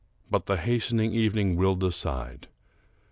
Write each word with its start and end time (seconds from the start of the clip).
But 0.31 0.47
the 0.47 0.57
hastening 0.57 1.13
evening 1.13 1.55
will 1.57 1.75
decide. 1.75 2.47